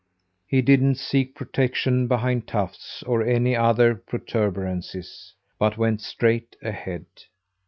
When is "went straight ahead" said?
5.77-7.05